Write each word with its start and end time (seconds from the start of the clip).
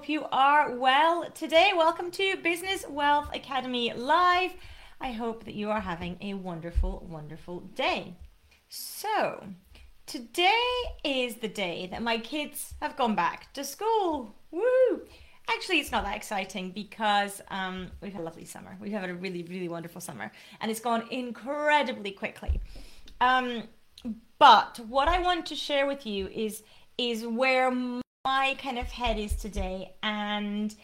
hope 0.00 0.08
you 0.08 0.24
are 0.32 0.74
well 0.76 1.28
today. 1.34 1.72
Welcome 1.76 2.10
to 2.12 2.34
Business 2.38 2.86
Wealth 2.88 3.28
Academy 3.34 3.92
Live. 3.92 4.52
I 4.98 5.12
hope 5.12 5.44
that 5.44 5.52
you 5.52 5.68
are 5.68 5.80
having 5.82 6.16
a 6.22 6.32
wonderful, 6.32 7.06
wonderful 7.06 7.60
day. 7.74 8.14
So, 8.70 9.44
today 10.06 10.64
is 11.04 11.34
the 11.34 11.48
day 11.48 11.86
that 11.90 12.02
my 12.02 12.16
kids 12.16 12.72
have 12.80 12.96
gone 12.96 13.14
back 13.14 13.52
to 13.52 13.62
school. 13.62 14.34
Woo! 14.50 15.02
Actually, 15.50 15.80
it's 15.80 15.92
not 15.92 16.04
that 16.04 16.16
exciting 16.16 16.70
because 16.70 17.42
um, 17.50 17.88
we've 18.00 18.14
had 18.14 18.22
a 18.22 18.24
lovely 18.24 18.46
summer. 18.46 18.78
We've 18.80 18.92
had 18.92 19.10
a 19.10 19.14
really, 19.14 19.42
really 19.42 19.68
wonderful 19.68 20.00
summer, 20.00 20.32
and 20.62 20.70
it's 20.70 20.80
gone 20.80 21.08
incredibly 21.10 22.12
quickly. 22.12 22.58
Um, 23.20 23.64
but 24.38 24.80
what 24.88 25.08
I 25.08 25.20
want 25.20 25.44
to 25.44 25.54
share 25.54 25.86
with 25.86 26.06
you 26.06 26.28
is 26.28 26.62
is 26.96 27.26
where 27.26 27.70
my 28.24 28.54
kind 28.62 28.78
of 28.78 28.86
head 28.86 29.18
is 29.18 29.34
today 29.34 29.94
and 30.02 30.74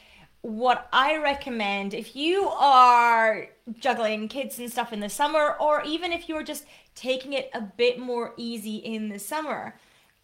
what 0.41 0.89
I 0.91 1.19
recommend 1.19 1.93
if 1.93 2.17
you 2.17 2.49
are 2.49 3.49
juggling 3.79 4.29
kids 4.29 4.59
and 4.59 4.71
stuff 4.71 4.93
in 4.93 5.01
the 5.01 5.11
summer, 5.11 5.55
or 5.61 5.83
even 5.83 6.13
if 6.13 6.29
you're 6.29 6.45
just 6.45 6.65
taking 6.95 7.35
it 7.35 7.51
a 7.53 7.61
bit 7.61 7.99
more 7.99 8.33
easy 8.39 8.77
in 8.77 9.11
the 9.11 9.19
summer, 9.19 9.79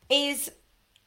is 0.08 0.50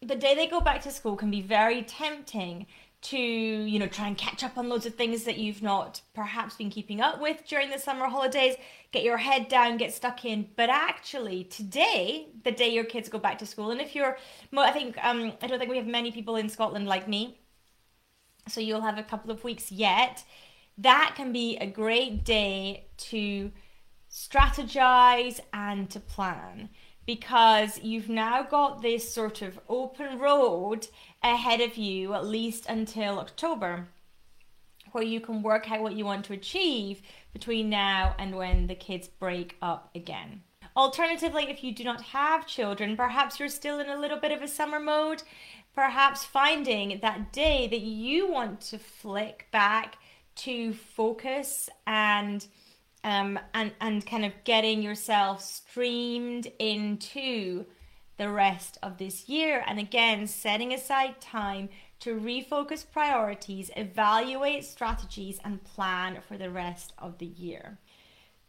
the 0.02 0.16
day 0.16 0.36
they 0.36 0.48
go 0.48 0.60
back 0.60 0.82
to 0.82 0.92
school 0.92 1.16
can 1.16 1.32
be 1.32 1.42
very 1.42 1.82
tempting 1.82 2.68
to 3.10 3.18
you 3.18 3.80
know 3.80 3.88
try 3.88 4.08
and 4.08 4.18
catch 4.18 4.44
up 4.44 4.58
on 4.58 4.70
loads 4.70 4.86
of 4.86 4.96
things 4.96 5.24
that 5.24 5.38
you've 5.38 5.62
not 5.62 6.02
perhaps 6.14 6.56
been 6.56 6.70
keeping 6.70 7.02
up 7.02 7.22
with 7.22 7.46
during 7.48 7.70
the 7.70 7.80
summer 7.80 8.08
holidays. 8.08 8.56
Get 8.92 9.04
your 9.04 9.18
head 9.18 9.48
down 9.48 9.78
get 9.78 9.94
stuck 9.94 10.26
in. 10.26 10.50
But 10.56 10.70
actually 10.70 11.44
today 11.46 12.28
the 12.44 12.52
day 12.52 12.70
your 12.70 12.86
kids 12.86 13.10
go 13.10 13.20
back 13.20 13.40
to 13.40 13.46
school 13.46 13.72
and 13.72 13.82
if 13.82 13.96
you're 13.96 14.18
i 14.58 14.72
think 14.72 14.98
um 15.04 15.34
i 15.42 15.48
don't 15.48 15.60
think 15.60 15.72
we 15.72 15.78
have 15.78 15.88
many 15.88 16.12
people 16.12 16.36
in 16.36 16.50
scotland 16.50 16.88
like 16.88 17.08
me 17.08 17.40
so 18.48 18.62
you'll 18.62 18.82
have 18.82 18.98
a 18.98 19.04
couple 19.04 19.32
of 19.32 19.44
weeks 19.44 19.72
yet. 19.72 20.24
That 20.78 21.14
can 21.16 21.32
be 21.32 21.58
a 21.58 21.66
great 21.66 22.24
day 22.24 22.88
to 22.98 23.52
strategize 24.10 25.40
and 25.54 25.90
to 25.90 26.00
plan 26.00 26.70
because 27.06 27.80
you've 27.84 28.10
now 28.10 28.44
got 28.44 28.82
this 28.82 29.14
sort 29.14 29.42
of 29.42 29.60
open 29.70 30.20
road 30.20 30.88
ahead 31.24 31.62
of 31.62 31.78
you, 31.78 32.14
at 32.14 32.26
least 32.26 32.66
until 32.68 33.20
October, 33.20 33.88
where 34.92 35.04
you 35.04 35.20
can 35.20 35.44
work 35.44 35.72
out 35.72 35.82
what 35.82 35.94
you 35.94 36.06
want 36.06 36.26
to 36.26 36.34
achieve 36.34 37.02
between 37.34 37.70
now 37.70 38.16
and 38.18 38.36
when 38.36 38.68
the 38.68 38.76
kids 38.76 39.08
break 39.08 39.58
up 39.62 39.90
again. 39.94 40.42
Alternatively, 40.76 41.50
if 41.50 41.64
you 41.64 41.74
do 41.74 41.84
not 41.84 42.02
have 42.02 42.48
children, 42.48 42.98
perhaps 42.98 43.40
you're 43.40 43.48
still 43.50 43.80
in 43.80 43.90
a 43.90 44.00
little 44.00 44.20
bit 44.20 44.32
of 44.32 44.42
a 44.42 44.48
summer 44.48 44.80
mode, 44.80 45.24
perhaps 45.74 46.26
finding 46.26 47.00
that 47.02 47.32
day 47.32 47.68
that 47.68 47.82
you 47.82 48.30
want 48.30 48.62
to 48.62 48.78
flick 48.78 49.48
back 49.52 49.98
to 50.36 50.74
focus 50.74 51.70
and 51.88 52.48
um, 53.06 53.40
and 53.54 53.72
and 53.80 54.06
kind 54.06 54.26
of 54.26 54.34
getting 54.44 54.82
yourself 54.82 55.40
streamed 55.40 56.48
into 56.58 57.66
the 58.18 58.30
rest 58.30 58.80
of 58.82 58.98
this 58.98 59.30
year. 59.30 59.64
And 59.66 59.80
again 59.80 60.26
setting 60.28 60.74
aside 60.74 61.22
time 61.22 61.70
to 62.00 62.20
refocus 62.20 62.84
priorities 62.92 63.70
evaluate 63.78 64.66
strategies 64.66 65.40
and 65.46 65.64
plan 65.64 66.20
for 66.28 66.36
the 66.38 66.50
rest 66.50 66.94
of 66.98 67.20
the 67.20 67.28
year. 67.28 67.78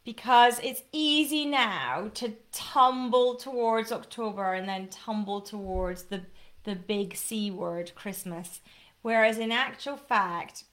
Because 0.05 0.59
it's 0.61 0.83
easy 0.91 1.45
now 1.45 2.11
to 2.15 2.33
tumble 2.51 3.35
towards 3.35 3.93
october 3.93 4.55
and 4.55 4.67
then 4.67 4.89
tumble 4.89 5.43
towards 5.43 6.05
the 6.05 6.23
the 6.65 6.75
big 6.77 7.15
c 7.15 7.51
word 7.51 7.93
christmas. 7.95 8.63
Whereas 9.03 9.37
in 9.37 9.53
actual 9.53 9.99
fact 9.99 10.65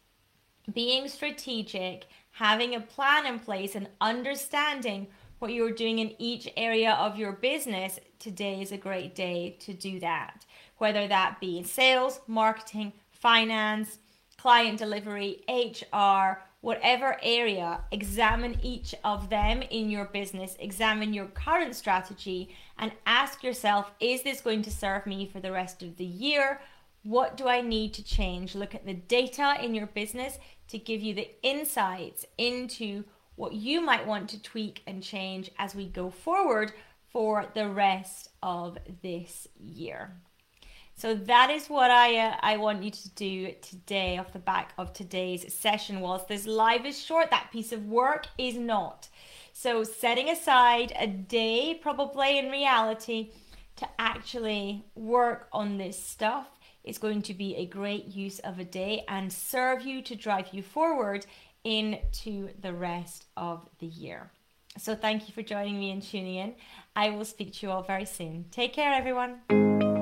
being 0.74 1.10
strategic 1.10 2.06
having 2.34 2.74
a 2.76 2.80
plan 2.80 3.26
in 3.26 3.40
place 3.40 3.76
and 3.76 3.88
understanding 4.02 5.08
what 5.40 5.54
you're 5.54 5.72
doing 5.72 6.00
in 6.00 6.16
each 6.20 6.52
area 6.58 6.94
of 6.94 7.18
your 7.18 7.32
business, 7.32 8.00
today 8.18 8.62
is 8.62 8.72
a 8.72 8.78
great 8.78 9.14
day 9.14 9.56
to 9.60 9.74
do 9.74 10.00
that. 10.00 10.46
Whether 10.78 11.08
that 11.08 11.40
be 11.40 11.58
in 11.58 11.66
sales, 11.66 12.22
marketing, 12.28 12.94
finance, 13.12 14.00
client 14.38 14.80
delivery, 14.80 15.44
HR, 15.48 16.42
whatever 16.62 17.18
area, 17.22 17.82
examine 17.92 18.58
each 18.64 18.96
of 19.04 19.30
them 19.30 19.62
in 19.62 19.92
your 19.92 20.06
business, 20.06 20.56
examine 20.60 21.14
your 21.14 21.28
current 21.28 21.76
strategy, 21.76 22.56
and 22.80 22.92
ask 23.06 23.44
yourself 23.44 23.92
is 24.00 24.24
this 24.24 24.42
going 24.42 24.64
to 24.64 24.72
serve 24.72 25.06
me 25.06 25.30
for 25.32 25.40
the 25.40 25.52
rest 25.52 25.84
of 25.84 25.98
the 25.98 26.06
year? 26.06 26.62
What 27.04 27.36
do 27.36 27.48
I 27.48 27.62
need 27.62 27.94
to 27.96 28.04
change? 28.04 28.56
Look 28.56 28.74
at 28.74 28.86
the 28.86 28.94
data 28.94 29.56
in 29.62 29.76
your 29.76 29.88
business 29.88 30.40
to 30.70 30.78
give 30.78 31.02
you 31.02 31.14
the 31.14 31.30
insights 31.44 32.26
into 32.38 33.04
what 33.36 33.54
you 33.54 33.82
might 33.82 34.08
want 34.08 34.30
to 34.30 34.42
tweak 34.42 34.82
and 34.88 35.04
change 35.04 35.52
as 35.58 35.76
we 35.76 35.88
go 35.88 36.10
forward 36.10 36.72
for 37.12 37.46
the 37.54 37.68
rest 37.68 38.30
of 38.42 38.78
this 39.02 39.48
year. 39.60 40.16
So 40.96 41.16
that 41.16 41.50
is 41.50 41.68
what 41.68 41.92
I 41.92 42.18
uh, 42.18 42.36
I 42.42 42.58
want 42.58 42.84
you 42.84 42.92
to 42.92 43.10
do 43.10 43.54
today 43.62 44.18
off 44.18 44.32
the 44.32 44.40
back 44.40 44.74
of 44.78 44.94
today's 44.94 45.54
session. 45.54 46.02
Whilst 46.02 46.28
this 46.28 46.46
live 46.46 46.86
is 46.86 47.02
short, 47.02 47.32
that 47.32 47.50
piece 47.52 47.72
of 47.72 47.86
work 47.86 48.28
is 48.38 48.56
not. 48.56 49.10
So 49.54 49.84
setting 49.84 50.30
aside 50.30 50.94
a 50.98 51.08
day, 51.08 51.80
probably 51.82 52.38
in 52.38 52.50
reality, 52.50 53.32
to 53.78 53.88
actually 54.00 54.86
work 54.96 55.48
on 55.52 55.78
this 55.78 56.02
stuff 56.02 56.48
is 56.84 56.98
going 56.98 57.22
to 57.24 57.34
be 57.34 57.56
a 57.56 57.66
great 57.66 58.08
use 58.08 58.40
of 58.40 58.60
a 58.60 58.66
day 58.66 59.04
and 59.08 59.32
serve 59.32 59.84
you 59.84 60.02
to 60.02 60.16
drive 60.16 60.50
you 60.52 60.62
forward 60.62 61.26
into 61.64 62.50
the 62.60 62.74
rest 62.74 63.26
of 63.38 63.68
the 63.80 63.86
year. 63.86 64.32
So, 64.78 64.96
thank 64.96 65.28
you 65.28 65.34
for 65.34 65.44
joining 65.44 65.80
me 65.80 65.92
and 65.92 66.02
tuning 66.02 66.36
in. 66.36 66.56
I 66.96 67.12
will 67.12 67.26
speak 67.26 67.54
to 67.54 67.68
you 67.68 67.72
all 67.72 67.84
very 67.84 68.06
soon. 68.06 68.46
Take 68.52 68.74
care, 68.74 68.92
everyone. 68.92 69.93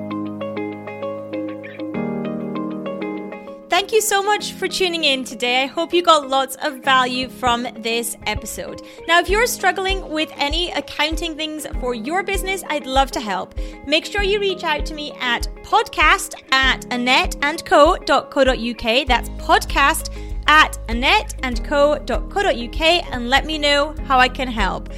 Thank 3.72 3.88
you 3.90 4.02
so 4.02 4.22
much 4.22 4.52
for 4.52 4.68
tuning 4.68 5.04
in 5.04 5.24
today. 5.24 5.62
I 5.62 5.66
hope 5.66 5.94
you 5.94 6.02
got 6.02 6.28
lots 6.28 6.56
of 6.56 6.84
value 6.84 7.30
from 7.30 7.66
this 7.78 8.18
episode. 8.26 8.82
Now, 9.08 9.18
if 9.18 9.30
you're 9.30 9.46
struggling 9.46 10.10
with 10.10 10.30
any 10.36 10.70
accounting 10.72 11.38
things 11.38 11.66
for 11.80 11.94
your 11.94 12.22
business, 12.22 12.62
I'd 12.68 12.84
love 12.84 13.10
to 13.12 13.20
help. 13.20 13.54
Make 13.86 14.04
sure 14.04 14.22
you 14.22 14.40
reach 14.40 14.62
out 14.62 14.84
to 14.84 14.92
me 14.92 15.12
at 15.12 15.48
podcast 15.64 16.34
at 16.52 16.82
annetteandco.co.uk. 16.90 19.06
That's 19.06 19.30
podcast 19.30 20.10
at 20.46 20.78
annetteandco.co.uk 20.88 23.14
and 23.14 23.30
let 23.30 23.46
me 23.46 23.56
know 23.56 23.94
how 24.04 24.18
I 24.18 24.28
can 24.28 24.48
help. 24.48 24.90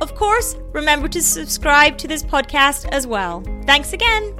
Of 0.00 0.14
course, 0.14 0.54
remember 0.72 1.08
to 1.08 1.20
subscribe 1.20 1.98
to 1.98 2.06
this 2.06 2.22
podcast 2.22 2.88
as 2.92 3.08
well. 3.08 3.42
Thanks 3.66 3.92
again. 3.92 4.39